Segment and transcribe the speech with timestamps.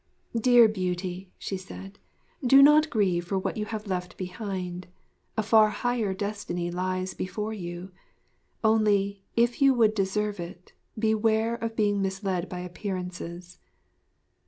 [0.35, 1.99] 'Dear Beauty,' she said,
[2.43, 4.87] 'do not grieve for what you have left behind;
[5.37, 7.91] a far higher destiny lies before you.
[8.63, 13.59] Only, if you would deserve it, beware of being misled by appearances.'